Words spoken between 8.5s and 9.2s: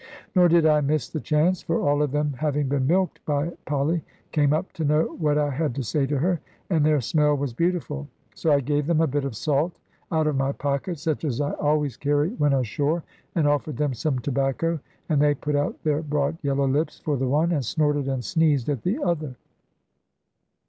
I gave them a